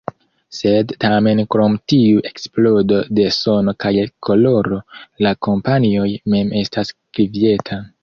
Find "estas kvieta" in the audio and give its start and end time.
6.67-7.85